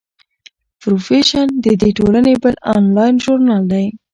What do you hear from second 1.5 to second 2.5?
د دې ټولنې